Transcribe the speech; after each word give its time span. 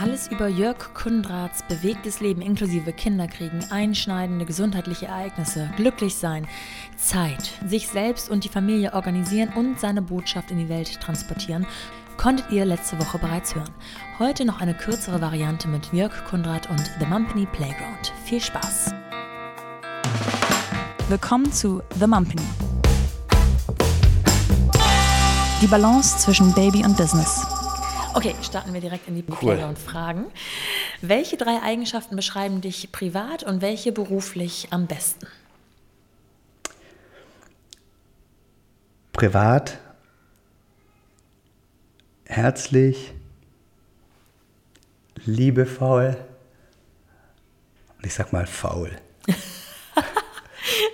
Alles 0.00 0.28
über 0.28 0.48
Jörg 0.48 0.94
Kundrats 0.94 1.62
bewegtes 1.68 2.20
Leben 2.20 2.40
inklusive 2.40 2.92
Kinderkriegen, 2.92 3.64
einschneidende 3.70 4.44
gesundheitliche 4.44 5.06
Ereignisse, 5.06 5.70
Glücklichsein, 5.76 6.46
Zeit, 6.96 7.52
sich 7.66 7.88
selbst 7.88 8.30
und 8.30 8.44
die 8.44 8.48
Familie 8.48 8.94
organisieren 8.94 9.52
und 9.54 9.78
seine 9.78 10.02
Botschaft 10.02 10.50
in 10.50 10.58
die 10.58 10.68
Welt 10.68 11.00
transportieren, 11.00 11.66
konntet 12.16 12.50
ihr 12.50 12.64
letzte 12.64 12.98
Woche 12.98 13.18
bereits 13.18 13.54
hören. 13.54 13.72
Heute 14.18 14.44
noch 14.44 14.60
eine 14.60 14.74
kürzere 14.74 15.20
Variante 15.20 15.68
mit 15.68 15.92
Jörg 15.92 16.24
Kundrat 16.24 16.70
und 16.70 16.90
The 16.98 17.06
Mumpany 17.06 17.46
Playground. 17.46 18.12
Viel 18.24 18.40
Spaß! 18.40 18.94
Willkommen 21.08 21.52
zu 21.52 21.82
The 21.98 22.06
Mumpany. 22.06 22.42
Die 25.62 25.66
Balance 25.66 26.18
zwischen 26.18 26.52
Baby 26.52 26.84
und 26.84 26.96
Business. 26.98 27.46
Okay, 28.12 28.34
starten 28.42 28.74
wir 28.74 28.80
direkt 28.80 29.08
in 29.08 29.14
die 29.14 29.24
Cool. 29.26 29.36
Playground-Fragen. 29.36 30.26
Welche 31.00 31.36
drei 31.36 31.62
Eigenschaften 31.62 32.14
beschreiben 32.14 32.60
dich 32.60 32.92
privat 32.92 33.42
und 33.42 33.62
welche 33.62 33.90
beruflich 33.92 34.68
am 34.70 34.86
besten? 34.86 35.26
Privat, 39.12 39.78
herzlich, 42.26 43.14
liebevoll 45.24 46.18
und 47.96 48.06
ich 48.06 48.14
sag 48.14 48.32
mal 48.32 48.46
faul. 48.46 48.90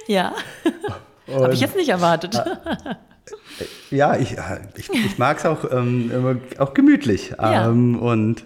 Ja, 0.09 0.35
habe 1.29 1.55
ich 1.55 1.61
jetzt 1.61 1.77
nicht 1.77 1.89
erwartet. 1.89 2.39
Ja, 3.91 4.17
ich, 4.17 4.39
äh, 4.39 4.61
ich, 4.77 4.91
ich 4.91 5.19
mag 5.19 5.39
es 5.39 5.47
auch, 5.47 5.71
ähm, 5.71 6.11
immer, 6.11 6.37
auch 6.59 6.75
gemütlich. 6.75 7.35
Ja. 7.39 7.69
Ähm, 7.69 7.99
und 7.99 8.45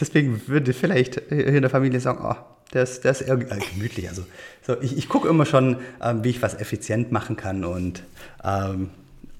deswegen 0.00 0.42
würde 0.46 0.72
vielleicht 0.72 1.22
hier 1.28 1.46
in 1.46 1.62
der 1.62 1.70
Familie 1.70 2.00
sagen, 2.00 2.20
oh, 2.22 2.36
der 2.72 2.82
ist, 2.82 3.04
der 3.04 3.12
ist 3.12 3.22
eher 3.22 3.34
äh, 3.34 3.58
gemütlich. 3.74 4.08
Also, 4.08 4.24
so, 4.66 4.80
ich, 4.80 4.96
ich 4.96 5.08
gucke 5.08 5.28
immer 5.28 5.46
schon, 5.46 5.76
ähm, 6.02 6.24
wie 6.24 6.30
ich 6.30 6.42
was 6.42 6.54
effizient 6.54 7.12
machen 7.12 7.36
kann 7.36 7.64
und 7.64 8.02
ähm, 8.44 8.90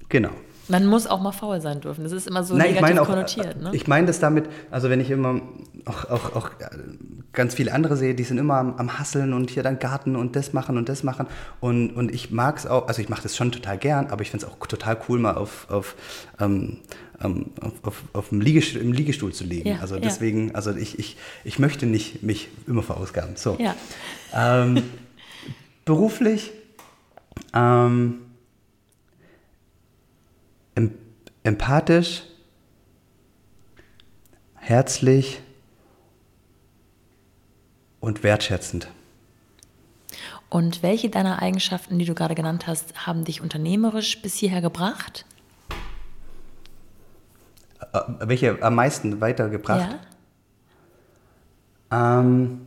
genau. 0.09 0.31
Man 0.71 0.85
muss 0.85 1.05
auch 1.05 1.19
mal 1.19 1.33
faul 1.33 1.59
sein 1.59 1.81
dürfen. 1.81 2.03
Das 2.03 2.13
ist 2.13 2.27
immer 2.27 2.43
so 2.43 2.55
Nein, 2.55 2.67
ich 2.67 2.75
negativ 2.75 2.89
meine 2.89 3.01
auch, 3.01 3.07
konnotiert. 3.07 3.61
Ne? 3.61 3.71
ich 3.73 3.87
meine 3.87 4.07
das 4.07 4.19
damit, 4.19 4.45
also 4.71 4.89
wenn 4.89 5.01
ich 5.01 5.11
immer 5.11 5.41
auch, 5.85 6.09
auch, 6.09 6.35
auch 6.35 6.49
äh, 6.59 6.67
ganz 7.33 7.55
viele 7.55 7.73
andere 7.73 7.97
sehe, 7.97 8.15
die 8.15 8.23
sind 8.23 8.37
immer 8.37 8.55
am, 8.55 8.75
am 8.75 8.97
Hasseln 8.97 9.33
und 9.33 9.49
hier 9.49 9.63
dann 9.63 9.79
Garten 9.79 10.15
und 10.15 10.37
das 10.37 10.53
machen 10.53 10.77
und 10.77 10.87
das 10.87 11.03
machen 11.03 11.27
und, 11.59 11.91
und 11.91 12.13
ich 12.13 12.31
mag 12.31 12.57
es 12.57 12.67
auch, 12.67 12.87
also 12.87 13.01
ich 13.01 13.09
mache 13.09 13.23
das 13.23 13.35
schon 13.35 13.51
total 13.51 13.77
gern, 13.77 14.07
aber 14.07 14.21
ich 14.21 14.31
finde 14.31 14.45
es 14.45 14.51
auch 14.51 14.65
total 14.65 14.97
cool, 15.09 15.19
mal 15.19 15.35
auf, 15.35 15.69
auf, 15.69 15.95
ähm, 16.39 16.77
ähm, 17.21 17.47
auf, 17.59 17.73
auf, 17.83 18.03
auf 18.13 18.29
dem 18.29 18.39
Liegestuhl, 18.39 18.81
im 18.81 18.93
Liegestuhl 18.93 19.33
zu 19.33 19.43
liegen. 19.43 19.69
Ja, 19.69 19.79
also 19.81 19.95
ja. 19.95 20.01
deswegen, 20.01 20.55
also 20.55 20.73
ich, 20.73 20.97
ich, 20.99 21.17
ich 21.43 21.59
möchte 21.59 21.85
nicht 21.85 22.23
mich 22.23 22.47
immer 22.65 22.83
verausgaben. 22.83 23.35
So. 23.35 23.57
Ja. 23.59 23.75
Ähm, 24.33 24.83
beruflich 25.85 26.51
ähm, 27.53 28.19
empathisch, 31.43 32.23
herzlich 34.55 35.41
und 37.99 38.23
wertschätzend. 38.23 38.89
Und 40.49 40.83
welche 40.83 41.09
deiner 41.09 41.41
Eigenschaften, 41.41 41.97
die 41.97 42.05
du 42.05 42.13
gerade 42.13 42.35
genannt 42.35 42.67
hast, 42.67 43.07
haben 43.07 43.23
dich 43.23 43.41
unternehmerisch 43.41 44.21
bis 44.21 44.35
hierher 44.35 44.61
gebracht? 44.61 45.25
Äh, 47.93 47.99
welche 48.19 48.61
am 48.61 48.75
meisten 48.75 49.21
weitergebracht? 49.21 49.97
Ja. 51.91 52.19
Ähm, 52.19 52.61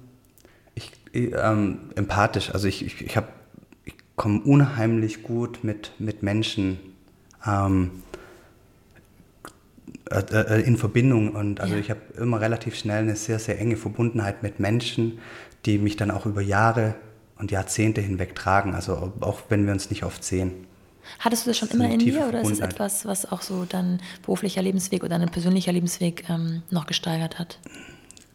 ich, 0.75 0.93
ich, 1.13 1.33
ähm, 1.35 1.91
empathisch. 1.95 2.51
Also 2.51 2.69
ich, 2.69 2.85
ich, 2.85 3.03
ich, 3.03 3.17
hab- 3.17 3.33
ich 3.85 3.95
komme 4.17 4.41
unheimlich 4.41 5.23
gut 5.23 5.63
mit, 5.63 5.93
mit 5.99 6.23
Menschen 6.23 6.79
ähm, 7.47 8.03
äh, 10.11 10.21
äh, 10.35 10.63
in 10.63 10.77
Verbindung 10.77 11.35
und 11.35 11.61
also 11.61 11.75
Ja. 11.75 11.81
ich 11.81 11.91
habe 11.91 12.01
immer 12.19 12.41
relativ 12.41 12.75
schnell 12.75 13.03
eine 13.03 13.17
sehr, 13.17 13.39
sehr 13.39 13.59
enge 13.59 13.77
Verbundenheit 13.77 14.43
mit 14.43 14.61
Menschen, 14.61 15.19
die 15.65 15.79
mich 15.79 15.97
dann 15.97 16.11
auch 16.11 16.27
über 16.27 16.43
Jahre 16.43 16.95
und 17.39 17.51
Jahrzehnte 17.51 18.01
hinweg 18.01 18.35
tragen. 18.35 18.75
Also 18.75 19.13
auch 19.21 19.41
wenn 19.49 19.65
wir 19.67 19.73
uns 19.73 19.91
nicht 19.91 20.05
oft 20.05 20.23
sehen. 20.23 20.53
Hattest 21.19 21.47
du 21.47 21.51
das 21.51 21.59
schon 21.59 21.69
Das 21.69 21.77
immer 21.77 21.91
in 21.91 21.99
dir 21.99 22.27
oder 22.29 22.43
ist 22.43 22.51
es 22.51 22.61
etwas, 22.61 23.07
was 23.07 23.31
auch 23.31 23.43
so 23.43 23.65
dein 23.65 24.01
beruflicher 24.23 24.63
Lebensweg 24.63 25.03
oder 25.03 25.19
dein 25.19 25.31
persönlicher 25.31 25.73
Lebensweg 25.73 26.29
ähm, 26.29 26.63
noch 26.71 26.87
gesteigert 26.87 27.39
hat? 27.39 27.59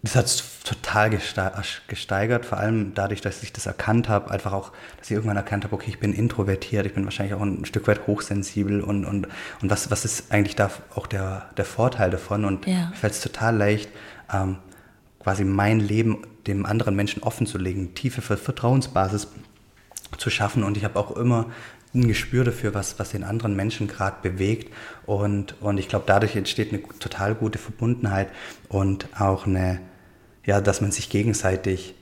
Das 0.02 0.16
hat 0.16 0.26
es 0.28 0.62
total 0.64 1.10
geste- 1.10 1.52
gesteigert, 1.88 2.46
vor 2.46 2.58
allem 2.58 2.94
dadurch, 2.94 3.20
dass 3.20 3.44
ich 3.44 3.52
das 3.52 3.66
erkannt 3.66 4.08
habe, 4.08 4.32
einfach 4.32 4.54
auch, 4.54 4.72
dass 4.98 5.08
ich 5.12 5.16
irgendwann 5.16 5.36
erkannt 5.36 5.66
habe, 5.66 5.76
okay, 5.76 5.90
ich 5.90 6.00
bin 6.00 6.14
introvertiert, 6.14 6.86
ich 6.86 6.94
bin 6.94 7.04
wahrscheinlich 7.04 7.34
auch 7.36 7.42
ein 7.42 7.66
Stück 7.66 7.86
weit 7.88 8.08
hochsensibel 8.08 8.80
und, 8.82 9.04
und, 9.04 9.28
und 9.62 9.70
was, 9.70 9.92
was 9.92 10.06
ist 10.06 10.32
eigentlich 10.32 10.56
da 10.56 10.72
auch 10.96 11.06
der, 11.06 11.50
der 11.58 11.66
Vorteil 11.66 12.12
davon? 12.12 12.46
Und 12.46 12.66
Ja. 12.66 12.88
mir 12.92 12.96
fällt 12.96 13.12
es 13.14 13.20
total 13.20 13.58
leicht, 13.58 13.90
ähm, 14.34 14.58
quasi 15.20 15.44
mein 15.44 15.82
Leben 15.82 16.20
dem 16.48 16.66
anderen 16.66 16.96
Menschen 16.96 17.22
offen 17.22 17.46
zu 17.46 17.58
legen, 17.58 17.94
tiefe 17.94 18.22
Ver- 18.22 18.38
Vertrauensbasis 18.38 19.28
zu 20.18 20.30
schaffen 20.30 20.64
und 20.64 20.78
ich 20.78 20.86
habe 20.86 20.98
auch 20.98 21.12
immer 21.18 21.48
ein 21.94 22.08
Gespür 22.08 22.44
dafür, 22.44 22.74
was, 22.74 23.00
was 23.00 23.10
den 23.12 23.24
anderen 23.24 23.56
Menschen 23.56 23.88
gerade 23.88 24.18
bewegt 24.22 24.72
und, 25.06 25.56
und 25.62 25.78
ich 25.80 25.88
glaube, 25.88 26.06
dadurch 26.08 26.36
entsteht 26.36 26.72
eine 26.72 26.82
total 27.00 27.34
gute 27.36 27.58
Verbundenheit 27.58 28.30
und 28.68 29.08
auch 29.20 29.48
eine, 29.48 29.80
ja, 30.46 30.62
dass 30.62 30.82
man 30.82 30.92
sich 30.92 31.10
gegenseitig 31.10 31.96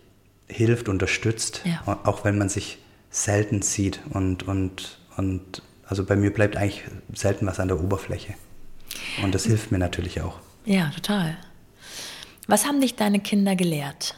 hilft, 0.47 0.89
unterstützt, 0.89 1.61
Ja. 1.65 1.99
auch 2.03 2.25
wenn 2.25 2.37
man 2.37 2.49
sich 2.49 2.79
selten 3.09 3.61
sieht 3.61 4.01
und, 4.09 4.43
und, 4.47 4.99
und 5.15 5.61
also 5.87 6.03
bei 6.03 6.15
mir 6.17 6.33
bleibt 6.33 6.57
eigentlich 6.57 6.83
selten 7.13 7.45
was 7.47 7.59
an 7.61 7.69
der 7.69 7.79
Oberfläche 7.81 8.33
und 9.23 9.33
das 9.33 9.45
hilft 9.45 9.71
mir 9.71 9.77
natürlich 9.77 10.21
auch. 10.21 10.39
Ja, 10.65 10.89
total. 10.89 11.37
Was 12.47 12.65
haben 12.65 12.81
dich 12.81 12.95
deine 12.95 13.19
Kinder 13.21 13.55
gelehrt? 13.55 14.15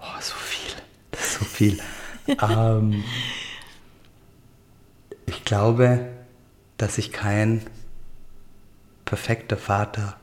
Oh, 0.00 0.20
so 0.20 0.34
viel. 0.34 0.72
Das 1.10 1.20
ist 1.20 1.38
so 1.38 1.44
viel. 1.62 1.78
ähm, 2.42 3.04
ich 5.26 5.44
glaube, 5.44 6.08
dass 6.76 6.98
ich 6.98 7.12
kein 7.12 7.62
perfekter 9.04 9.56
Vater 9.56 10.16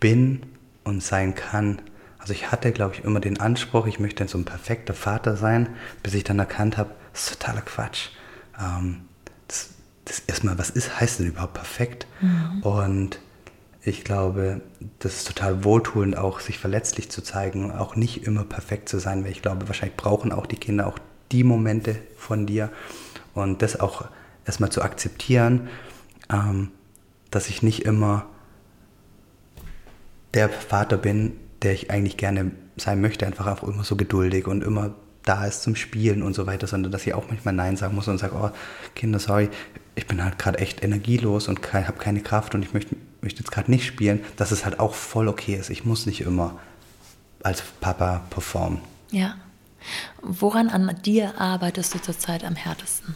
bin 0.00 0.42
und 0.84 1.02
sein 1.02 1.34
kann. 1.34 1.80
Also 2.18 2.32
ich 2.32 2.50
hatte, 2.50 2.72
glaube 2.72 2.94
ich, 2.94 3.04
immer 3.04 3.20
den 3.20 3.38
Anspruch, 3.38 3.86
ich 3.86 4.00
möchte 4.00 4.26
so 4.26 4.38
ein 4.38 4.44
perfekter 4.44 4.94
Vater 4.94 5.36
sein, 5.36 5.68
bis 6.02 6.14
ich 6.14 6.24
dann 6.24 6.38
erkannt 6.38 6.76
habe, 6.76 6.94
das 7.12 7.24
ist 7.24 7.40
totaler 7.40 7.62
Quatsch. 7.62 8.08
Ähm, 8.58 9.02
das, 9.46 9.70
das 10.04 10.20
erstmal, 10.20 10.58
was 10.58 10.70
ist, 10.70 10.98
heißt 10.98 11.20
denn 11.20 11.28
überhaupt 11.28 11.54
perfekt? 11.54 12.06
Und 12.62 13.18
ich 13.84 14.04
glaube, 14.04 14.60
das 15.00 15.16
ist 15.16 15.28
total 15.28 15.64
wohltuend, 15.64 16.16
auch 16.16 16.40
sich 16.40 16.58
verletzlich 16.58 17.10
zu 17.10 17.22
zeigen, 17.22 17.72
auch 17.72 17.96
nicht 17.96 18.24
immer 18.24 18.44
perfekt 18.44 18.88
zu 18.88 18.98
sein, 18.98 19.24
weil 19.24 19.32
ich 19.32 19.42
glaube, 19.42 19.66
wahrscheinlich 19.66 19.96
brauchen 19.96 20.30
auch 20.32 20.46
die 20.46 20.56
Kinder 20.56 20.86
auch 20.86 20.98
die 21.32 21.42
Momente 21.42 21.96
von 22.16 22.46
dir. 22.46 22.70
Und 23.34 23.62
das 23.62 23.80
auch 23.80 24.04
erstmal 24.44 24.70
zu 24.70 24.82
akzeptieren, 24.82 25.68
ähm, 26.30 26.70
dass 27.30 27.48
ich 27.48 27.62
nicht 27.62 27.84
immer 27.84 28.26
der 30.34 30.48
Vater 30.48 30.96
bin, 30.96 31.32
der 31.62 31.72
ich 31.72 31.90
eigentlich 31.90 32.16
gerne 32.16 32.52
sein 32.76 33.00
möchte, 33.00 33.26
einfach 33.26 33.46
auch 33.46 33.66
immer 33.66 33.84
so 33.84 33.96
geduldig 33.96 34.46
und 34.46 34.62
immer 34.62 34.94
da 35.24 35.44
ist 35.46 35.62
zum 35.62 35.76
Spielen 35.76 36.22
und 36.22 36.34
so 36.34 36.46
weiter, 36.46 36.66
sondern 36.66 36.92
dass 36.92 37.06
ich 37.06 37.14
auch 37.14 37.28
manchmal 37.28 37.54
Nein 37.54 37.76
sagen 37.76 37.94
muss 37.94 38.08
und 38.08 38.18
sage, 38.18 38.34
oh, 38.34 38.50
Kinder, 38.94 39.18
sorry, 39.18 39.50
ich 39.94 40.06
bin 40.06 40.22
halt 40.24 40.38
gerade 40.38 40.58
echt 40.58 40.82
energielos 40.82 41.48
und 41.48 41.62
ke 41.62 41.86
habe 41.86 41.98
keine 41.98 42.20
Kraft 42.20 42.54
und 42.54 42.62
ich 42.62 42.72
möchte, 42.72 42.96
möchte 43.20 43.40
jetzt 43.40 43.50
gerade 43.50 43.70
nicht 43.70 43.86
spielen, 43.86 44.24
dass 44.36 44.50
es 44.50 44.64
halt 44.64 44.80
auch 44.80 44.94
voll 44.94 45.28
okay 45.28 45.54
ist. 45.54 45.70
Ich 45.70 45.84
muss 45.84 46.06
nicht 46.06 46.22
immer 46.22 46.58
als 47.42 47.62
Papa 47.80 48.22
performen. 48.30 48.80
Ja. 49.10 49.34
Woran 50.22 50.68
an 50.68 50.96
dir 51.02 51.40
arbeitest 51.40 51.94
du 51.94 52.00
zurzeit 52.00 52.44
am 52.44 52.54
härtesten? 52.54 53.14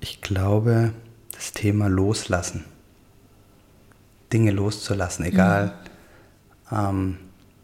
Ich 0.00 0.20
glaube, 0.22 0.94
das 1.32 1.52
Thema 1.52 1.88
Loslassen. 1.88 2.64
Dinge 4.32 4.52
loszulassen, 4.52 5.24
egal 5.26 5.74
ähm, 6.72 7.18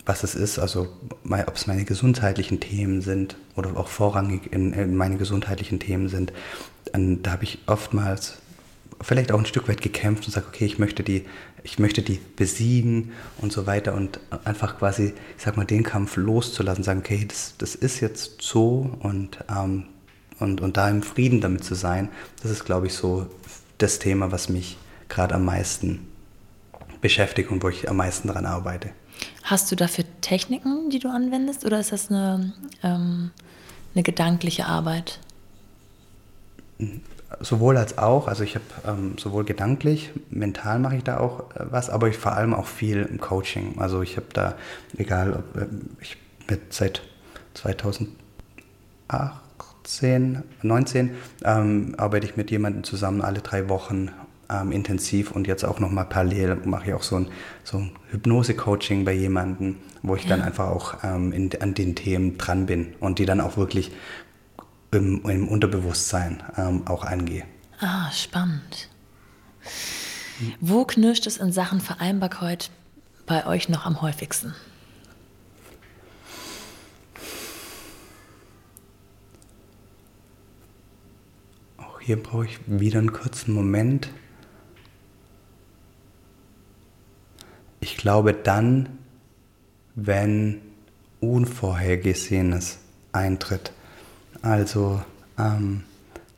was 0.07 0.25
es 0.25 0.35
ist, 0.35 0.59
also 0.59 0.89
ob 1.29 1.55
es 1.55 1.67
meine 1.67 1.85
gesundheitlichen 1.85 2.61
Themen 2.61 3.03
sind 3.03 3.37
oder 3.57 3.77
auch 3.77 3.89
vorrangig 3.89 4.53
in, 4.53 4.73
in 4.73 4.97
meine 4.97 5.17
gesundheitlichen 5.17 5.79
Themen 5.79 6.09
sind, 6.09 6.33
dann, 6.93 7.23
da 7.23 7.33
habe 7.33 7.45
ich 7.45 7.59
oftmals 7.67 8.39
vielleicht 9.01 9.33
auch 9.33 9.39
ein 9.39 9.47
Stück 9.47 9.69
weit 9.69 9.81
gekämpft 9.81 10.27
und 10.27 10.33
sage, 10.33 10.47
okay, 10.49 10.67
ich 10.67 10.79
möchte 10.79 11.03
die, 11.03 11.25
ich 11.63 11.79
möchte 11.79 12.03
die 12.03 12.21
besiegen 12.37 13.13
und 13.39 13.53
so 13.53 13.67
weiter 13.67 13.95
und 13.95 14.21
einfach 14.45 14.79
quasi, 14.79 15.15
ich 15.37 15.45
sag 15.45 15.57
mal, 15.57 15.65
den 15.65 15.83
Kampf 15.83 16.17
loszulassen, 16.17 16.85
sagen, 16.85 17.01
okay, 17.01 17.25
das, 17.27 17.55
das 17.59 17.75
ist 17.75 18.01
jetzt 18.01 18.43
so 18.43 18.97
und, 19.01 19.39
ähm, 19.51 19.85
und, 20.39 20.61
und 20.61 20.77
da 20.77 20.89
im 20.89 21.03
Frieden 21.03 21.41
damit 21.41 21.65
zu 21.65 21.75
sein, 21.75 22.09
das 22.43 22.51
ist, 22.51 22.65
glaube 22.65 22.87
ich, 22.87 22.95
so 22.95 23.27
das 23.79 23.99
Thema, 23.99 24.33
was 24.33 24.49
mich 24.49 24.79
gerade 25.09 25.35
am 25.35 25.45
meisten 25.45 26.07
beschäftigt 27.01 27.51
und 27.51 27.63
wo 27.63 27.69
ich 27.69 27.89
am 27.89 27.97
meisten 27.97 28.29
daran 28.29 28.47
arbeite. 28.47 28.91
Hast 29.43 29.73
du 29.73 29.77
dafür 29.77 30.05
Techniken, 30.21 30.91
die 30.91 30.99
du 30.99 31.09
anwendest, 31.09 31.65
oder 31.65 31.81
ist 31.81 31.93
das 31.93 32.11
eine, 32.11 32.53
ähm, 32.83 33.31
eine 33.95 34.03
gedankliche 34.03 34.67
Arbeit? 34.67 35.19
Sowohl 37.41 37.77
als 37.77 37.99
auch. 37.99 38.29
Also 38.29 38.45
ich 38.45 38.55
habe 38.55 38.65
ähm, 38.87 39.19
sowohl 39.19 39.45
gedanklich, 39.45 40.13
mental 40.31 40.79
mache 40.79 40.97
ich 40.97 41.05
da 41.05 41.19
auch 41.19 41.51
äh, 41.55 41.67
was, 41.71 41.91
aber 41.91 42.09
ich 42.09 42.17
vor 42.17 42.33
allem 42.35 42.55
auch 42.55 42.67
viel 42.67 43.03
im 43.03 43.21
Coaching. 43.21 43.79
Also 43.79 44.03
ich 44.03 44.17
habe 44.17 44.27
da, 44.33 44.55
egal, 44.97 45.33
ob 45.33 45.57
äh, 45.57 45.67
ich 46.01 46.17
mit 46.49 46.73
seit 46.73 47.03
2018, 47.55 50.43
19 50.63 51.11
ähm, 51.45 51.95
arbeite 51.97 52.27
ich 52.27 52.37
mit 52.37 52.51
jemandem 52.51 52.83
zusammen 52.85 53.23
alle 53.23 53.41
drei 53.41 53.69
Wochen 53.69 54.11
ähm, 54.51 54.73
intensiv 54.73 55.31
und 55.31 55.47
jetzt 55.47 55.65
auch 55.65 55.79
nochmal 55.79 56.07
parallel 56.07 56.57
mache 56.65 56.89
ich 56.89 56.95
auch 56.95 57.03
so 57.03 57.17
ein, 57.17 57.29
so 57.65 57.79
ein 57.79 57.93
Hypnose-Coaching 58.11 59.05
bei 59.05 59.13
jemandem, 59.13 59.77
wo 60.03 60.17
ich 60.17 60.25
ja. 60.25 60.31
dann 60.31 60.43
einfach 60.43 60.69
auch 60.69 61.05
ähm, 61.05 61.33
in, 61.33 61.51
an 61.61 61.75
den 61.75 61.95
Themen 61.95 62.39
dran 62.39 62.67
bin 62.67 62.95
und 63.01 63.19
die 63.19 63.27
dann 63.27 63.41
auch 63.41 63.57
wirklich 63.57 63.93
im, 64.91 65.25
im 65.29 65.49
Unterbewusstsein 65.49 66.43
ähm, 66.57 66.87
auch 66.87 67.05
angehe. 67.05 67.45
Ah, 67.81 68.11
spannend. 68.11 68.89
Wo 70.61 70.85
knirscht 70.85 71.27
es 71.27 71.37
in 71.37 71.53
Sachen 71.53 71.81
Vereinbarkeit 71.81 72.71
bei 73.27 73.47
euch 73.47 73.69
noch 73.69 73.87
am 73.87 74.01
häufigsten? 74.03 74.55
Auch 81.77 82.01
hier 82.01 82.21
brauche 82.23 82.47
ich 82.47 82.59
wieder 82.67 82.99
einen 82.99 83.13
kurzen 83.13 83.53
Moment. 83.53 84.11
Glaube 88.01 88.33
dann, 88.33 88.89
wenn 89.95 90.63
Unvorhergesehenes 91.21 92.79
eintritt. 93.13 93.73
Also 94.41 95.03
ähm, 95.39 95.83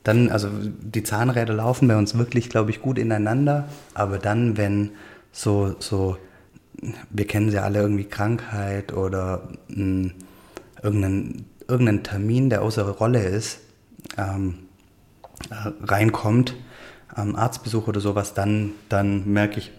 dann, 0.03 0.29
also 0.31 0.49
die 0.51 1.05
Zahnräder 1.05 1.55
laufen 1.55 1.87
bei 1.87 1.97
uns 1.97 2.19
wirklich, 2.19 2.51
glaube 2.51 2.71
ich, 2.71 2.83
gut 2.83 2.99
ineinander, 2.99 3.69
aber 3.95 4.19
dann, 4.19 4.57
wenn 4.57 4.91
so, 5.31 5.77
so, 5.79 6.17
wir 7.11 7.29
kennen 7.29 7.51
sie 7.53 7.59
alle 7.59 7.81
irgendwie 7.81 8.09
Krankheit 8.09 8.93
oder 8.93 9.49
mh, 9.69 9.77
hm, 9.77 10.13
irgendeinen, 10.83 11.45
irgendeinen 11.69 12.03
Termin, 12.03 12.51
der 12.51 12.63
außer 12.63 12.89
Rolle 12.89 13.23
ist, 13.23 13.61
ähm, 14.19 14.59
reinkommt, 15.85 16.57
ähm, 17.17 17.37
Arztbesuch 17.37 17.87
oder 17.87 18.01
sowas, 18.01 18.35
dann, 18.35 18.73
dann 18.89 19.33
merke 19.33 19.61
ich, 19.61 19.71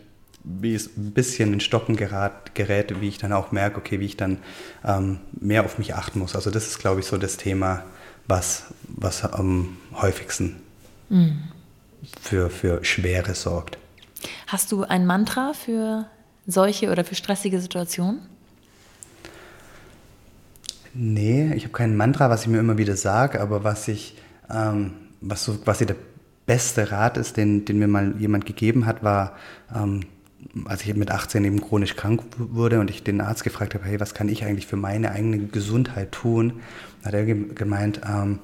wie 0.43 0.75
es 0.75 0.97
ein 0.97 1.11
bisschen 1.11 1.53
in 1.53 1.59
Stocken 1.59 1.95
gerät, 1.95 2.53
gerät, 2.53 3.01
wie 3.01 3.07
ich 3.07 3.17
dann 3.17 3.31
auch 3.31 3.51
merke, 3.51 3.77
okay, 3.77 3.99
wie 3.99 4.05
ich 4.05 4.17
dann 4.17 4.39
ähm, 4.85 5.19
mehr 5.31 5.63
auf 5.63 5.77
mich 5.77 5.95
achten 5.95 6.19
muss. 6.19 6.35
Also 6.35 6.51
das 6.51 6.67
ist, 6.67 6.79
glaube 6.79 6.99
ich, 6.99 7.05
so 7.05 7.17
das 7.17 7.37
Thema, 7.37 7.83
was, 8.27 8.65
was 8.87 9.23
am 9.23 9.77
häufigsten 9.93 10.61
mhm. 11.09 11.43
für, 12.21 12.49
für 12.49 12.83
Schwere 12.83 13.35
sorgt. 13.35 13.77
Hast 14.47 14.71
du 14.71 14.83
ein 14.83 15.05
Mantra 15.05 15.53
für 15.53 16.05
solche 16.45 16.91
oder 16.91 17.03
für 17.05 17.15
stressige 17.15 17.59
Situationen? 17.59 18.21
Nee, 20.93 21.53
ich 21.55 21.63
habe 21.63 21.73
kein 21.73 21.95
Mantra, 21.95 22.29
was 22.29 22.43
ich 22.43 22.47
mir 22.47 22.59
immer 22.59 22.77
wieder 22.77 22.95
sage, 22.95 23.41
aber 23.41 23.63
was 23.63 23.87
ich, 23.87 24.15
ähm, 24.49 24.93
was 25.21 25.43
so 25.43 25.53
quasi 25.55 25.85
der 25.85 25.95
beste 26.45 26.91
Rat 26.91 27.17
ist, 27.17 27.37
den, 27.37 27.65
den 27.65 27.79
mir 27.79 27.87
mal 27.87 28.13
jemand 28.19 28.45
gegeben 28.45 28.85
hat, 28.85 29.03
war, 29.03 29.35
ähm, 29.73 30.01
als 30.65 30.83
ich 30.85 30.95
mit 30.95 31.11
18 31.11 31.43
eben 31.45 31.61
chronisch 31.61 31.95
krank 31.95 32.21
wurde 32.37 32.79
und 32.79 32.89
ich 32.89 33.03
den 33.03 33.21
Arzt 33.21 33.43
gefragt 33.43 33.73
habe, 33.73 33.85
hey, 33.85 33.99
was 33.99 34.13
kann 34.13 34.29
ich 34.29 34.45
eigentlich 34.45 34.67
für 34.67 34.77
meine 34.77 35.11
eigene 35.11 35.39
Gesundheit 35.39 36.11
tun, 36.11 36.61
hat 37.03 37.13
er 37.13 37.25
gemeint, 37.25 38.01
ähm, 38.07 38.39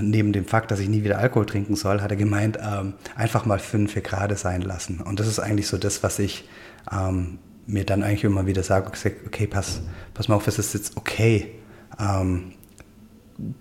neben 0.00 0.32
dem 0.32 0.44
Fakt, 0.44 0.70
dass 0.70 0.78
ich 0.80 0.88
nie 0.88 1.02
wieder 1.02 1.18
Alkohol 1.18 1.46
trinken 1.46 1.74
soll, 1.74 2.00
hat 2.00 2.10
er 2.10 2.16
gemeint, 2.16 2.58
ähm, 2.62 2.94
einfach 3.16 3.44
mal 3.44 3.58
fünf 3.58 3.94
Grad 4.02 4.36
sein 4.38 4.62
lassen. 4.62 5.00
Und 5.00 5.20
das 5.20 5.26
ist 5.26 5.40
eigentlich 5.40 5.66
so 5.66 5.78
das, 5.78 6.02
was 6.02 6.18
ich 6.18 6.48
ähm, 6.92 7.38
mir 7.66 7.84
dann 7.84 8.02
eigentlich 8.02 8.24
immer 8.24 8.46
wieder 8.46 8.62
sage, 8.62 8.90
okay, 9.26 9.46
pass, 9.46 9.82
pass 10.14 10.28
mal 10.28 10.36
auf, 10.36 10.46
es 10.46 10.58
ist 10.58 10.74
jetzt 10.74 10.96
okay, 10.96 11.52
ähm, 11.98 12.52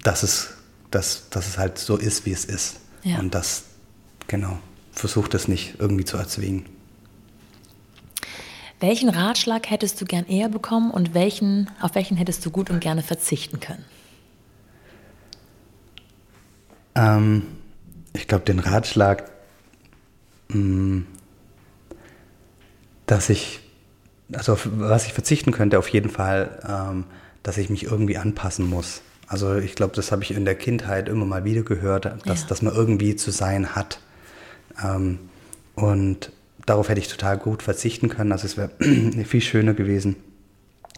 dass, 0.03 0.23
es, 0.23 0.49
dass, 0.91 1.29
dass 1.29 1.47
es 1.47 1.57
halt 1.57 1.77
so 1.77 1.97
ist, 1.97 2.25
wie 2.25 2.31
es 2.31 2.45
ist. 2.45 2.79
Ja. 3.03 3.19
Und 3.19 3.33
das, 3.33 3.63
genau, 4.27 4.59
versucht 4.91 5.33
es 5.33 5.47
nicht 5.47 5.75
irgendwie 5.79 6.05
zu 6.05 6.17
erzwingen. 6.17 6.65
Welchen 8.79 9.09
Ratschlag 9.09 9.69
hättest 9.69 9.99
du 9.99 10.05
gern 10.05 10.25
eher 10.25 10.47
bekommen 10.47 10.91
und 10.91 11.13
welchen, 11.13 11.69
auf 11.81 11.95
welchen 11.95 12.15
hättest 12.15 12.45
du 12.45 12.51
gut 12.51 12.69
und 12.69 12.79
gerne 12.79 13.03
verzichten 13.03 13.59
können? 13.59 13.83
Ähm, 16.95 17.43
ich 18.13 18.27
glaube, 18.27 18.45
den 18.45 18.59
Ratschlag, 18.59 19.29
mh, 20.49 20.57
mm, 20.57 21.07
dass 23.05 23.29
ich, 23.29 23.59
also 24.31 24.53
auf 24.53 24.67
was 24.71 25.07
ich 25.07 25.13
verzichten 25.13 25.51
könnte, 25.51 25.79
auf 25.79 25.89
jeden 25.89 26.09
Fall, 26.09 26.59
ähm, 26.67 27.05
dass 27.43 27.57
ich 27.57 27.69
mich 27.69 27.83
irgendwie 27.83 28.17
anpassen 28.17 28.69
muss. 28.69 29.01
Also 29.27 29.55
ich 29.55 29.75
glaube, 29.75 29.95
das 29.95 30.11
habe 30.11 30.23
ich 30.23 30.31
in 30.31 30.45
der 30.45 30.55
Kindheit 30.55 31.09
immer 31.09 31.25
mal 31.25 31.43
wieder 31.43 31.63
gehört, 31.63 32.05
dass, 32.25 32.41
ja. 32.41 32.47
dass 32.47 32.61
man 32.61 32.73
irgendwie 32.73 33.15
zu 33.15 33.31
sein 33.31 33.75
hat. 33.75 33.99
Ähm, 34.83 35.19
und 35.75 36.31
darauf 36.69 36.89
hätte 36.89 36.99
ich 36.99 37.07
total 37.07 37.37
gut 37.37 37.63
verzichten 37.63 38.09
können. 38.09 38.31
Also 38.31 38.45
es 38.45 38.57
wäre 38.57 38.71
viel 39.25 39.41
schöner 39.41 39.73
gewesen, 39.73 40.15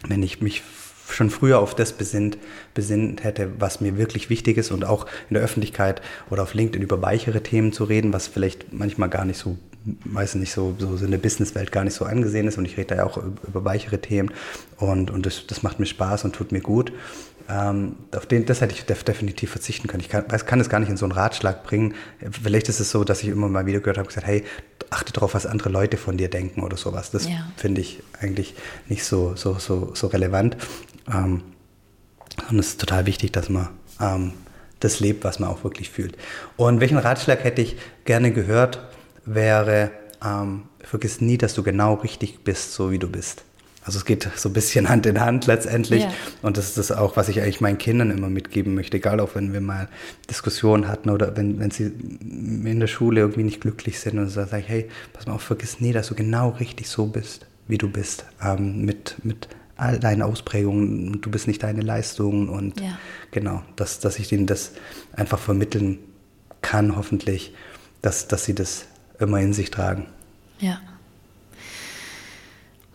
wenn 0.08 0.24
ich 0.24 0.42
mich 0.42 0.64
schon 1.10 1.30
früher 1.30 1.60
auf 1.60 1.76
das 1.76 1.94
besinnt, 1.94 2.38
besinnt 2.74 3.24
hätte, 3.24 3.52
was 3.60 3.82
mir 3.82 3.98
wirklich 3.98 4.30
wichtig 4.30 4.58
ist 4.58 4.72
und 4.72 4.86
auch 4.86 5.06
in 5.30 5.36
der 5.36 5.44
Öffentlichkeit 5.44 6.02
oder 6.30 6.44
auf 6.44 6.54
LinkedIn 6.54 6.82
über 6.82 7.02
weichere 7.02 7.44
Themen 7.44 7.74
zu 7.74 7.84
reden, 7.84 8.14
was 8.14 8.28
vielleicht 8.28 8.72
manchmal 8.74 9.10
gar 9.10 9.26
nicht 9.26 9.38
so, 9.38 9.58
weiß 10.06 10.36
nicht, 10.36 10.54
so, 10.54 10.76
so 10.78 11.04
in 11.04 11.12
der 11.12 11.18
Businesswelt 11.18 11.72
gar 11.72 11.84
nicht 11.84 11.96
so 11.96 12.06
angesehen 12.06 12.48
ist 12.48 12.58
und 12.58 12.66
ich 12.66 12.78
rede 12.78 12.88
da 12.88 12.96
ja 12.96 13.06
auch 13.06 13.18
über 13.18 13.66
weichere 13.66 14.00
Themen 14.00 14.32
und, 14.78 15.12
und 15.12 15.26
das, 15.26 15.48
das 15.48 15.64
macht 15.64 15.80
mir 15.80 15.86
Spaß 15.86 16.24
und 16.24 16.34
tut 16.34 16.52
mir 16.52 16.62
gut. 16.62 16.92
Ähm, 17.50 17.96
auf 18.16 18.26
den, 18.26 18.46
das 18.46 18.62
hätte 18.62 18.74
ich 18.74 18.84
definitiv 18.86 19.52
verzichten 19.52 19.88
können. 19.88 20.02
Ich 20.02 20.10
kann, 20.10 20.28
kann 20.28 20.60
es 20.60 20.70
gar 20.70 20.80
nicht 20.80 20.90
in 20.90 20.98
so 20.98 21.06
einen 21.06 21.12
Ratschlag 21.12 21.64
bringen. 21.64 21.96
Vielleicht 22.32 22.70
ist 22.70 22.80
es 22.80 22.92
so, 22.92 23.04
dass 23.04 23.24
ich 23.24 23.30
immer 23.30 23.50
mal 23.50 23.66
wieder 23.66 23.80
gehört 23.80 23.98
habe, 23.98 24.08
gesagt, 24.08 24.28
hey, 24.28 24.44
achte 24.90 25.14
darauf, 25.14 25.34
was 25.34 25.46
andere 25.46 25.70
Leute 25.70 25.98
von 25.98 26.18
dir 26.18 26.30
denken 26.30 26.62
oder 26.62 26.78
sowas. 26.78 27.12
Das 27.12 27.28
ja. 27.28 27.48
finde 27.58 27.82
ich 27.82 28.04
eigentlich 28.20 28.56
nicht 28.88 29.04
so, 29.04 29.36
so, 29.36 29.56
so, 29.56 29.92
so 29.94 30.08
relevant. 30.08 30.58
Ähm, 31.12 31.44
und 32.50 32.60
es 32.60 32.70
ist 32.70 32.82
total 32.82 33.06
wichtig, 33.06 33.32
dass 33.32 33.50
man 33.50 33.70
ähm, 34.00 34.34
das 34.80 35.00
lebt, 35.00 35.24
was 35.24 35.40
man 35.40 35.50
auch 35.50 35.64
wirklich 35.64 35.90
fühlt. 35.90 36.18
Und 36.58 36.80
welchen 36.80 36.98
Ratschlag 36.98 37.44
hätte 37.44 37.62
ich 37.62 37.78
gerne 38.06 38.32
gehört, 38.32 38.82
wäre, 39.26 39.92
ähm, 40.24 40.64
vergiss 40.80 41.22
nie, 41.22 41.38
dass 41.38 41.54
du 41.54 41.64
genau 41.64 41.96
richtig 41.96 42.44
bist, 42.44 42.74
so 42.74 42.92
wie 42.92 43.00
du 43.00 43.10
bist. 43.10 43.44
Also 43.84 43.98
es 43.98 44.06
geht 44.06 44.30
so 44.36 44.50
ein 44.50 44.54
bisschen 44.54 44.90
Hand 44.90 45.06
in 45.06 45.20
Hand 45.20 45.48
letztendlich. 45.48 46.04
Ja. 46.04 46.14
Und 46.42 46.58
das 46.58 46.70
ist 46.70 46.78
das 46.78 46.92
auch, 46.92 47.18
was 47.18 47.30
ich 47.30 47.42
eigentlich 47.42 47.62
meinen 47.62 47.78
Kindern 47.78 48.12
immer 48.12 48.30
mitgeben 48.30 48.76
möchte, 48.76 48.98
egal 48.98 49.20
auch 49.20 49.36
wenn 49.36 49.54
wir 49.54 49.62
mal 49.62 49.90
Diskussionen 50.30 50.88
hatten 50.88 51.10
oder 51.10 51.36
wenn, 51.36 51.60
wenn 51.60 51.72
sie 51.72 51.86
in 51.86 52.80
der 52.80 52.88
Schule 52.88 53.22
irgendwie 53.22 53.44
nicht 53.44 53.62
glücklich 53.62 54.00
sind 54.00 54.20
und 54.20 54.30
so 54.30 54.46
sage 54.46 54.60
ich, 54.60 54.70
hey, 54.70 54.90
pass 55.14 55.26
mal 55.26 55.34
auf, 55.34 55.42
vergiss 55.42 55.80
nie, 55.80 55.94
dass 55.94 56.08
du 56.08 56.16
genau 56.16 56.50
richtig 56.50 56.90
so 56.90 57.08
bist, 57.08 57.48
wie 57.68 57.78
du 57.78 57.90
bist, 57.90 58.26
ähm, 58.44 58.86
mit, 58.86 59.16
mit 59.24 59.48
all 59.78 60.00
deinen 60.00 60.22
Ausprägungen. 60.22 61.22
Du 61.22 61.32
bist 61.32 61.48
nicht 61.48 61.64
deine 61.64 61.82
Leistung 61.82 62.50
und 62.50 62.80
ja. 62.80 62.98
genau, 63.32 63.64
dass, 63.76 64.00
dass 64.00 64.20
ich 64.20 64.28
denen 64.28 64.46
das 64.46 64.74
einfach 65.14 65.40
vermitteln 65.40 65.98
kann, 66.62 66.96
hoffentlich, 66.96 67.54
dass, 68.02 68.28
dass 68.28 68.46
sie 68.46 68.54
das 68.54 68.86
immer 69.20 69.40
in 69.40 69.54
sich 69.54 69.72
tragen. 69.72 70.06
Ja. 70.60 70.80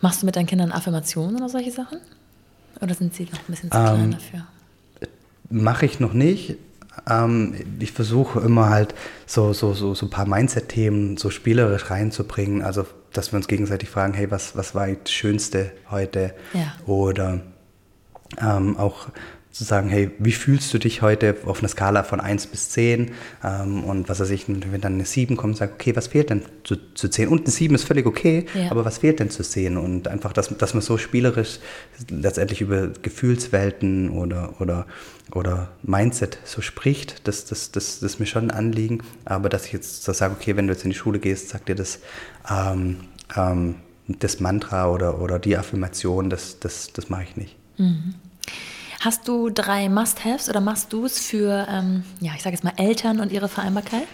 Machst 0.01 0.23
du 0.23 0.27
mit 0.27 0.37
deinen 0.37 0.47
Kindern 0.47 0.73
Affirmationen 0.73 1.37
oder 1.37 1.49
solche 1.49 1.71
Sachen? 1.71 1.99
Oder 2.81 2.95
sind 2.95 3.15
sie 3.15 3.25
noch 3.25 3.39
ein 3.39 3.45
bisschen 3.49 3.71
zu 3.71 3.79
klein 3.79 4.05
ähm, 4.05 4.11
dafür? 4.13 4.47
Mache 5.49 5.87
ich 5.87 6.01
noch 6.01 6.13
nicht. 6.13 6.57
Ähm, 7.09 7.55
ich 7.79 7.93
versuche 7.93 8.41
immer 8.41 8.69
halt 8.69 8.95
so, 9.27 9.53
so, 9.53 9.73
so, 9.73 9.95
so 9.95 10.07
ein 10.07 10.11
paar 10.11 10.27
Mindset-Themen 10.27 11.17
so 11.17 11.31
spielerisch 11.31 11.91
reinzubringen. 11.91 12.63
Also, 12.63 12.87
dass 13.13 13.33
wir 13.33 13.39
uns 13.39 13.49
gegenseitig 13.49 13.89
fragen, 13.89 14.13
hey, 14.13 14.31
was, 14.31 14.57
was 14.57 14.75
war 14.75 14.89
das 14.89 15.11
Schönste 15.11 15.73
heute? 15.91 16.35
Ja. 16.53 16.75
Oder 16.87 17.41
ähm, 18.39 18.77
auch 18.77 19.09
zu 19.57 19.65
sagen, 19.65 19.89
hey, 19.89 20.11
wie 20.19 20.33
fühlst 20.33 20.73
du 20.75 20.79
dich 20.79 21.01
heute 21.01 21.35
auf 21.47 21.61
einer 21.61 21.69
Skala 21.69 22.03
von 22.03 22.21
1 22.21 22.49
bis 22.49 22.69
10? 22.71 23.13
Ähm, 23.43 23.85
und 23.85 24.09
was 24.09 24.21
weiß 24.21 24.29
ich, 24.31 24.49
wenn 24.49 24.81
dann 24.83 24.95
eine 24.95 25.07
7 25.07 25.37
kommt, 25.37 25.57
sag, 25.57 25.73
okay, 25.73 25.97
was 25.97 26.09
fehlt 26.09 26.29
denn 26.29 26.43
zu, 26.63 26.77
zu 26.95 27.09
10? 27.09 27.29
Und 27.29 27.43
eine 27.43 27.51
7 27.51 27.75
ist 27.75 27.85
völlig 27.85 28.05
okay, 28.05 28.45
ja. 28.55 28.71
aber 28.71 28.85
was 28.85 28.99
fehlt 28.99 29.19
denn 29.19 29.31
zu 29.31 29.43
10? 29.43 29.79
Und 29.79 30.09
einfach, 30.09 30.35
dass, 30.35 30.49
dass 30.59 30.75
man 30.75 30.83
so 30.83 30.99
spielerisch 30.99 31.59
letztendlich 32.11 32.61
über 32.61 32.89
Gefühlswelten 32.89 34.11
oder, 34.11 34.61
oder, 34.61 34.87
oder 35.33 35.71
Mindset 35.83 36.39
so 36.45 36.61
spricht, 36.61 37.27
das, 37.27 37.47
das, 37.47 37.73
das, 37.73 38.01
das 38.01 38.13
ist 38.13 38.21
mir 38.21 38.27
schon 38.27 38.51
ein 38.51 38.51
Anliegen. 38.51 39.03
Aber 39.25 39.49
dass 39.49 39.65
ich 39.65 39.73
jetzt 39.73 40.05
so 40.05 40.13
sage, 40.13 40.35
okay, 40.39 40.57
wenn 40.57 40.67
du 40.67 40.75
jetzt 40.75 40.85
in 40.85 40.91
die 40.91 40.97
Schule 40.97 41.19
gehst, 41.19 41.49
sagt 41.49 41.71
dir 41.71 41.75
das, 41.75 42.01
ähm, 42.51 42.99
ähm, 43.35 43.77
das 44.07 44.39
Mantra 44.41 44.91
oder, 44.91 45.21
oder 45.21 45.39
die 45.39 45.57
Affirmation, 45.57 46.29
das, 46.29 46.61
das, 46.61 46.93
das 46.93 47.09
mache 47.09 47.23
ich 47.23 47.37
nicht. 47.37 47.57
Mhm. 47.79 48.15
Hast 49.07 49.29
du 49.29 49.51
drei 49.51 49.89
Must-Haves 49.89 50.49
oder 50.49 50.61
Must-Dos 50.61 51.21
für, 51.21 51.65
ähm, 51.71 52.03
ja, 52.19 52.33
ich 52.35 52.43
sage 52.43 52.57
jetzt 52.57 52.65
mal 52.65 52.73
Eltern 52.77 53.21
und 53.21 53.31
ihre 53.31 53.49
Vereinbarkeit? 53.49 54.09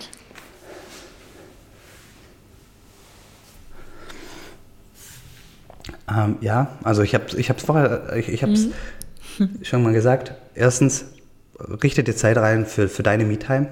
Ähm, 6.07 6.37
ja, 6.43 6.77
also 6.85 7.01
ich 7.01 7.15
habe 7.15 7.25
es 7.25 7.33
ich 7.33 7.51
vorher, 7.65 8.15
ich, 8.17 8.29
ich 8.29 8.43
habe 8.43 8.53
es 8.53 8.69
mhm. 9.39 9.65
schon 9.65 9.83
mal 9.83 9.95
gesagt. 9.95 10.35
Erstens, 10.55 11.07
richte 11.59 12.05
dir 12.05 12.15
Zeit 12.15 12.37
rein 12.37 12.67
für, 12.67 12.87
für 12.87 13.03
deine 13.03 13.25
Me-Time. 13.25 13.69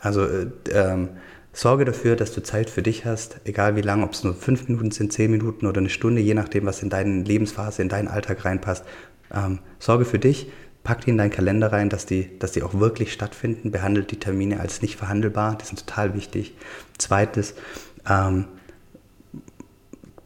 Also 0.00 0.24
äh, 0.24 0.46
ähm, 0.70 1.10
sorge 1.52 1.84
dafür, 1.84 2.16
dass 2.16 2.32
du 2.32 2.42
Zeit 2.42 2.70
für 2.70 2.82
dich 2.82 3.04
hast, 3.04 3.40
egal 3.44 3.76
wie 3.76 3.82
lang, 3.82 4.02
ob 4.02 4.14
es 4.14 4.24
nur 4.24 4.32
fünf 4.32 4.68
Minuten 4.68 4.90
sind, 4.90 5.12
zehn 5.12 5.30
Minuten 5.30 5.66
oder 5.66 5.80
eine 5.80 5.90
Stunde, 5.90 6.22
je 6.22 6.32
nachdem, 6.32 6.64
was 6.64 6.82
in 6.82 6.88
deine 6.88 7.24
Lebensphase, 7.24 7.82
in 7.82 7.90
deinen 7.90 8.08
Alltag 8.08 8.46
reinpasst. 8.46 8.86
Ähm, 9.34 9.58
sorge 9.78 10.04
für 10.04 10.18
dich, 10.18 10.48
pack 10.84 11.02
die 11.02 11.10
in 11.10 11.18
deinen 11.18 11.30
Kalender 11.30 11.72
rein, 11.72 11.88
dass 11.88 12.06
die, 12.06 12.38
dass 12.38 12.52
die 12.52 12.62
auch 12.62 12.74
wirklich 12.74 13.12
stattfinden. 13.12 13.70
Behandelt 13.70 14.10
die 14.10 14.20
Termine 14.20 14.60
als 14.60 14.82
nicht 14.82 14.96
verhandelbar, 14.96 15.58
die 15.58 15.64
sind 15.64 15.86
total 15.86 16.14
wichtig. 16.14 16.54
Zweites, 16.98 17.54
ähm, 18.08 18.46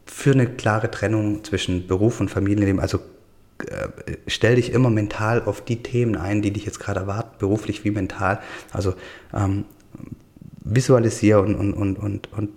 für 0.05 0.33
eine 0.33 0.45
klare 0.45 0.91
Trennung 0.91 1.43
zwischen 1.43 1.87
Beruf 1.87 2.19
und 2.19 2.29
Familienleben, 2.29 2.79
also 2.79 2.99
äh, 3.67 4.17
stell 4.27 4.55
dich 4.55 4.71
immer 4.71 4.89
mental 4.89 5.41
auf 5.43 5.63
die 5.63 5.81
Themen 5.81 6.15
ein, 6.15 6.41
die 6.41 6.51
dich 6.51 6.65
jetzt 6.65 6.79
gerade 6.79 7.01
erwarten, 7.01 7.37
beruflich 7.39 7.83
wie 7.83 7.91
mental. 7.91 8.39
Also 8.71 8.93
ähm, 9.33 9.65
visualisiere 10.63 11.41
und, 11.41 11.55
und, 11.55 11.73
und, 11.73 11.97
und, 11.97 12.33
und 12.33 12.49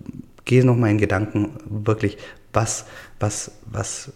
geh 0.44 0.62
nochmal 0.62 0.90
in 0.90 0.98
Gedanken 0.98 1.52
wirklich, 1.64 2.18
was, 2.52 2.86
was, 3.18 3.52
was, 3.66 4.12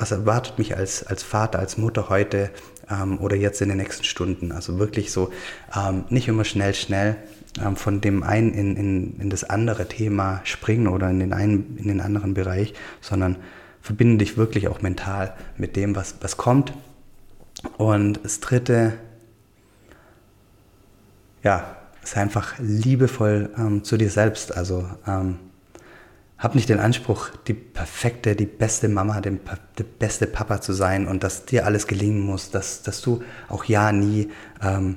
was 0.00 0.12
erwartet 0.12 0.58
mich 0.58 0.76
als, 0.76 1.06
als 1.06 1.22
Vater, 1.22 1.58
als 1.58 1.76
Mutter 1.76 2.08
heute 2.08 2.50
ähm, 2.90 3.18
oder 3.20 3.36
jetzt 3.36 3.60
in 3.60 3.68
den 3.68 3.76
nächsten 3.76 4.04
Stunden. 4.04 4.50
Also 4.50 4.78
wirklich 4.78 5.12
so 5.12 5.30
ähm, 5.76 6.04
nicht 6.08 6.26
immer 6.26 6.44
schnell, 6.44 6.72
schnell 6.74 7.16
ähm, 7.62 7.76
von 7.76 8.00
dem 8.00 8.22
einen 8.22 8.54
in, 8.54 8.76
in, 8.76 9.20
in 9.20 9.30
das 9.30 9.44
andere 9.44 9.86
Thema 9.88 10.40
springen 10.44 10.88
oder 10.88 11.10
in 11.10 11.20
den 11.20 11.34
einen, 11.34 11.76
in 11.76 11.88
den 11.88 12.00
anderen 12.00 12.32
Bereich, 12.32 12.72
sondern 13.02 13.36
verbinde 13.82 14.16
dich 14.16 14.38
wirklich 14.38 14.68
auch 14.68 14.80
mental 14.80 15.34
mit 15.58 15.76
dem, 15.76 15.94
was, 15.94 16.14
was 16.22 16.38
kommt. 16.38 16.72
Und 17.76 18.20
das 18.22 18.40
dritte, 18.40 18.94
ja, 21.42 21.76
ist 22.02 22.16
einfach 22.16 22.54
liebevoll 22.58 23.50
ähm, 23.58 23.84
zu 23.84 23.98
dir 23.98 24.08
selbst. 24.08 24.56
Also 24.56 24.88
ähm, 26.40 26.42
hab 26.42 26.54
nicht 26.54 26.68
den 26.68 26.80
Anspruch, 26.80 27.30
die 27.46 27.54
perfekte, 27.54 28.34
die 28.34 28.46
beste 28.46 28.88
Mama, 28.88 29.20
der, 29.20 29.32
beste 29.98 30.26
Papa 30.26 30.60
zu 30.60 30.72
sein 30.72 31.06
und 31.06 31.22
dass 31.22 31.44
dir 31.44 31.66
alles 31.66 31.86
gelingen 31.86 32.20
muss, 32.20 32.50
dass, 32.50 32.82
dass 32.82 33.02
du 33.02 33.22
auch 33.48 33.64
ja 33.64 33.92
nie 33.92 34.30
ähm, 34.62 34.96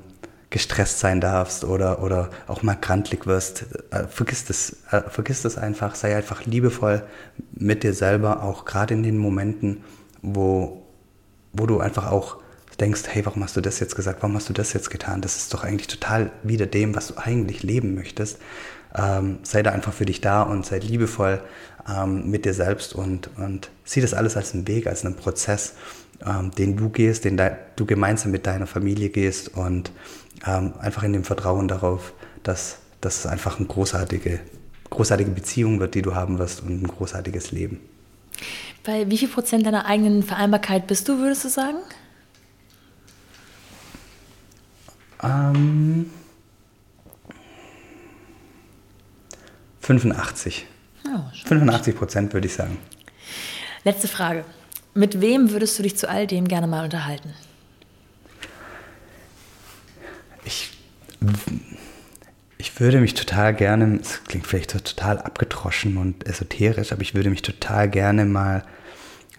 gestresst 0.50 1.00
sein 1.00 1.19
darfst 1.19 1.63
oder, 1.63 2.03
oder 2.03 2.29
auch 2.47 2.62
mal 2.62 2.75
krantlig 2.75 3.25
wirst. 3.25 3.65
Äh, 3.91 4.07
vergiss 4.07 4.45
das, 4.45 4.77
äh, 4.91 5.01
vergiss 5.09 5.41
das 5.41 5.57
einfach, 5.57 5.95
sei 5.95 6.15
einfach 6.15 6.45
liebevoll 6.45 7.03
mit 7.53 7.83
dir 7.83 7.93
selber, 7.93 8.43
auch 8.43 8.65
gerade 8.65 8.93
in 8.93 9.03
den 9.03 9.17
Momenten, 9.17 9.83
wo, 10.21 10.83
wo 11.53 11.65
du 11.65 11.79
einfach 11.79 12.12
auch 12.12 12.38
denkst, 12.79 13.03
hey, 13.07 13.25
warum 13.25 13.43
hast 13.43 13.55
du 13.55 13.61
das 13.61 13.79
jetzt 13.79 13.95
gesagt, 13.95 14.21
warum 14.21 14.35
hast 14.35 14.49
du 14.49 14.53
das 14.53 14.73
jetzt 14.73 14.89
getan? 14.89 15.21
Das 15.21 15.35
ist 15.35 15.53
doch 15.53 15.63
eigentlich 15.63 15.87
total 15.87 16.31
wieder 16.43 16.65
dem, 16.65 16.95
was 16.95 17.07
du 17.07 17.17
eigentlich 17.17 17.63
leben 17.63 17.95
möchtest 17.95 18.39
ähm, 18.95 19.39
sei 19.43 19.63
da 19.63 19.71
einfach 19.71 19.93
für 19.93 20.05
dich 20.05 20.21
da 20.21 20.43
und 20.43 20.65
sei 20.65 20.79
liebevoll 20.79 21.41
ähm, 21.89 22.29
mit 22.29 22.45
dir 22.45 22.53
selbst 22.53 22.93
und, 22.93 23.29
und 23.37 23.69
sieh 23.83 24.01
das 24.01 24.13
alles 24.13 24.37
als 24.37 24.53
einen 24.53 24.67
Weg, 24.67 24.87
als 24.87 25.05
einen 25.05 25.15
Prozess, 25.15 25.73
ähm, 26.25 26.51
den 26.51 26.77
du 26.77 26.89
gehst, 26.89 27.25
den 27.25 27.39
du 27.75 27.85
gemeinsam 27.85 28.31
mit 28.31 28.45
deiner 28.45 28.67
Familie 28.67 29.09
gehst 29.09 29.55
und 29.55 29.91
ähm, 30.45 30.73
einfach 30.79 31.03
in 31.03 31.13
dem 31.13 31.23
Vertrauen 31.23 31.67
darauf, 31.67 32.13
dass 32.43 32.77
das 33.01 33.25
einfach 33.25 33.57
eine 33.57 33.67
großartige, 33.67 34.39
großartige 34.89 35.31
Beziehung 35.31 35.79
wird, 35.79 35.95
die 35.95 36.01
du 36.01 36.15
haben 36.15 36.37
wirst 36.37 36.61
und 36.61 36.83
ein 36.83 36.87
großartiges 36.87 37.51
Leben. 37.51 37.79
Bei 38.83 39.09
wie 39.09 39.17
viel 39.17 39.27
Prozent 39.27 39.65
deiner 39.65 39.85
eigenen 39.85 40.23
Vereinbarkeit 40.23 40.87
bist 40.87 41.07
du, 41.07 41.17
würdest 41.17 41.45
du 41.45 41.49
sagen? 41.49 41.77
Ähm, 45.23 46.11
85. 49.79 50.65
Oh, 51.05 51.19
85 51.45 51.95
Prozent 51.95 52.33
würde 52.33 52.47
ich 52.47 52.53
sagen. 52.53 52.77
Letzte 53.83 54.07
Frage. 54.07 54.45
Mit 54.93 55.21
wem 55.21 55.51
würdest 55.51 55.77
du 55.79 55.83
dich 55.83 55.97
zu 55.97 56.09
all 56.09 56.27
dem 56.27 56.47
gerne 56.47 56.67
mal 56.67 56.83
unterhalten? 56.83 57.33
Ich, 60.45 60.71
ich 62.57 62.79
würde 62.79 62.99
mich 62.99 63.13
total 63.13 63.53
gerne, 63.53 63.99
es 64.01 64.23
klingt 64.25 64.45
vielleicht 64.45 64.71
so 64.71 64.79
total 64.79 65.19
abgetroschen 65.19 65.97
und 65.97 66.27
esoterisch, 66.27 66.91
aber 66.91 67.01
ich 67.01 67.15
würde 67.15 67.29
mich 67.29 67.41
total 67.41 67.89
gerne 67.89 68.25
mal 68.25 68.63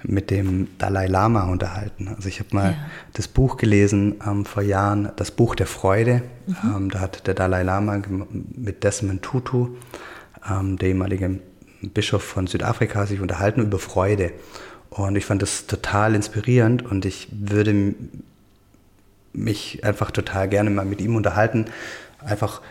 mit 0.07 0.31
dem 0.31 0.69
Dalai 0.79 1.07
Lama 1.07 1.45
unterhalten. 1.45 2.09
Also 2.15 2.29
ich 2.29 2.39
habe 2.39 2.55
mal 2.55 2.71
ja. 2.73 2.77
das 3.15 3.27
Buch 3.27 3.57
gelesen 3.57 4.17
ähm, 4.27 4.45
vor 4.45 4.63
Jahren, 4.63 5.11
das 5.17 5.31
Buch 5.31 5.55
der 5.55 5.67
Freude. 5.67 6.23
Mhm. 6.47 6.57
Ähm, 6.77 6.91
da 6.91 7.01
hat 7.01 7.27
der 7.27 7.35
Dalai 7.35 7.63
Lama 7.63 8.01
mit 8.31 8.85
Desmond 8.85 9.23
Tutu 9.23 9.71
ähm, 10.49 10.79
der 10.79 10.91
ehemalige 10.91 11.41
Bischof 11.83 12.23
von 12.23 12.47
Südafrika, 12.47 13.07
sich 13.07 13.21
unterhalten 13.21 13.63
über 13.63 13.79
Freude. 13.79 14.33
Und 14.91 15.17
ich 15.17 15.25
fand 15.25 15.43
das 15.43 15.67
total 15.67 16.15
inspirierend 16.15 16.85
und 16.85 17.05
ich 17.05 17.29
würde 17.33 17.95
mich 19.33 19.85
einfach 19.85 20.11
total 20.11 20.49
gerne 20.49 20.71
mal 20.71 20.85
mit 20.85 21.01
ihm 21.01 21.17
unterhalten. 21.17 21.67
Einfach, 22.21 22.63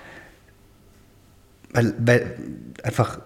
weil, 1.73 1.93
weil 1.99 2.37
einfach 2.83 3.19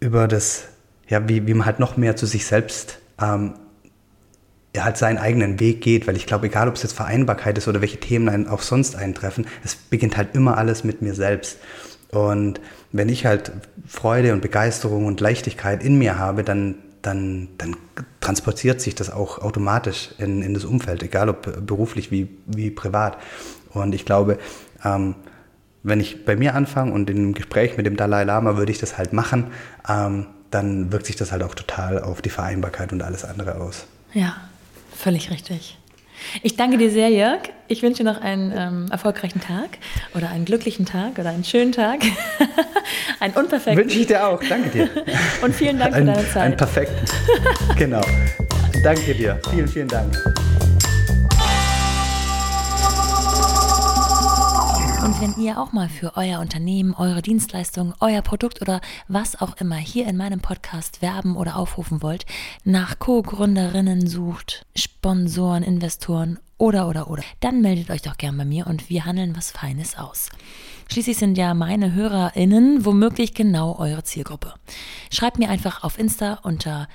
über 0.00 0.28
das, 0.28 0.64
ja, 1.08 1.28
wie, 1.28 1.46
wie 1.46 1.54
man 1.54 1.66
halt 1.66 1.78
noch 1.78 1.96
mehr 1.96 2.16
zu 2.16 2.26
sich 2.26 2.46
selbst 2.46 3.01
ähm, 3.22 3.54
er 4.72 4.84
halt 4.84 4.96
seinen 4.96 5.18
eigenen 5.18 5.60
Weg 5.60 5.82
geht, 5.82 6.06
weil 6.06 6.16
ich 6.16 6.26
glaube, 6.26 6.46
egal 6.46 6.68
ob 6.68 6.76
es 6.76 6.82
jetzt 6.82 6.94
Vereinbarkeit 6.94 7.58
ist 7.58 7.68
oder 7.68 7.80
welche 7.82 8.00
Themen 8.00 8.48
auch 8.48 8.62
sonst 8.62 8.96
eintreffen, 8.96 9.46
es 9.64 9.76
beginnt 9.76 10.16
halt 10.16 10.34
immer 10.34 10.56
alles 10.56 10.82
mit 10.82 11.02
mir 11.02 11.14
selbst. 11.14 11.58
Und 12.10 12.60
wenn 12.90 13.08
ich 13.08 13.26
halt 13.26 13.52
Freude 13.86 14.32
und 14.32 14.40
Begeisterung 14.40 15.06
und 15.06 15.20
Leichtigkeit 15.20 15.82
in 15.82 15.98
mir 15.98 16.18
habe, 16.18 16.42
dann, 16.42 16.76
dann, 17.02 17.48
dann 17.58 17.76
transportiert 18.20 18.80
sich 18.80 18.94
das 18.94 19.10
auch 19.10 19.38
automatisch 19.38 20.10
in, 20.18 20.42
in 20.42 20.54
das 20.54 20.64
Umfeld, 20.64 21.02
egal 21.02 21.28
ob 21.28 21.66
beruflich 21.66 22.10
wie, 22.10 22.28
wie 22.46 22.70
privat. 22.70 23.18
Und 23.70 23.94
ich 23.94 24.04
glaube, 24.04 24.38
ähm, 24.84 25.14
wenn 25.82 26.00
ich 26.00 26.24
bei 26.24 26.36
mir 26.36 26.54
anfange 26.54 26.92
und 26.92 27.10
im 27.10 27.34
Gespräch 27.34 27.76
mit 27.76 27.86
dem 27.86 27.96
Dalai 27.96 28.24
Lama 28.24 28.56
würde 28.56 28.72
ich 28.72 28.78
das 28.78 28.98
halt 28.98 29.12
machen, 29.12 29.48
ähm, 29.88 30.26
dann 30.52 30.92
wirkt 30.92 31.06
sich 31.06 31.16
das 31.16 31.32
halt 31.32 31.42
auch 31.42 31.54
total 31.54 32.00
auf 32.00 32.22
die 32.22 32.30
Vereinbarkeit 32.30 32.92
und 32.92 33.02
alles 33.02 33.24
andere 33.24 33.56
aus. 33.56 33.86
Ja, 34.12 34.36
völlig 34.94 35.30
richtig. 35.30 35.78
Ich 36.42 36.56
danke 36.56 36.78
dir 36.78 36.90
sehr, 36.90 37.08
Jörg. 37.08 37.40
Ich 37.68 37.82
wünsche 37.82 38.04
dir 38.04 38.12
noch 38.12 38.20
einen 38.20 38.52
ähm, 38.54 38.86
erfolgreichen 38.90 39.40
Tag 39.40 39.78
oder 40.14 40.30
einen 40.30 40.44
glücklichen 40.44 40.86
Tag 40.86 41.18
oder 41.18 41.30
einen 41.30 41.44
schönen 41.44 41.72
Tag. 41.72 42.00
einen 43.20 43.34
unperfekten. 43.34 43.82
Wünsche 43.82 43.98
ich 43.98 44.06
dir 44.06 44.26
auch. 44.26 44.40
Danke 44.48 44.68
dir. 44.70 44.90
Und 45.42 45.54
vielen 45.54 45.78
Dank 45.78 45.94
ein, 45.94 46.06
für 46.06 46.12
deine 46.12 46.28
Zeit. 46.28 46.42
Einen 46.42 46.56
perfekten. 46.56 47.04
genau. 47.76 48.02
Danke 48.84 49.14
dir. 49.14 49.40
Vielen, 49.50 49.68
vielen 49.68 49.88
Dank. 49.88 50.16
Und 55.02 55.20
wenn 55.20 55.34
ihr 55.42 55.60
auch 55.60 55.72
mal 55.72 55.88
für 55.88 56.16
euer 56.16 56.38
Unternehmen, 56.38 56.94
eure 56.94 57.22
Dienstleistung, 57.22 57.92
euer 57.98 58.22
Produkt 58.22 58.62
oder 58.62 58.80
was 59.08 59.40
auch 59.40 59.56
immer 59.56 59.74
hier 59.74 60.06
in 60.06 60.16
meinem 60.16 60.38
Podcast 60.38 61.02
werben 61.02 61.36
oder 61.36 61.56
aufrufen 61.56 62.02
wollt, 62.02 62.24
nach 62.62 63.00
Co-Gründerinnen 63.00 64.06
sucht, 64.06 64.64
Sponsoren, 64.76 65.64
Investoren 65.64 66.38
oder 66.56 66.88
oder 66.88 67.10
oder, 67.10 67.24
dann 67.40 67.62
meldet 67.62 67.90
euch 67.90 68.02
doch 68.02 68.16
gern 68.16 68.36
bei 68.36 68.44
mir 68.44 68.68
und 68.68 68.90
wir 68.90 69.04
handeln 69.04 69.36
was 69.36 69.50
Feines 69.50 69.98
aus. 69.98 70.28
Schließlich 70.88 71.16
sind 71.16 71.36
ja 71.36 71.52
meine 71.54 71.92
HörerInnen 71.92 72.84
womöglich 72.84 73.34
genau 73.34 73.80
eure 73.80 74.04
Zielgruppe. 74.04 74.54
Schreibt 75.10 75.40
mir 75.40 75.50
einfach 75.50 75.82
auf 75.82 75.98
Insta 75.98 76.34
unter 76.44 76.86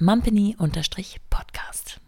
mumpany-podcast. 0.00 2.00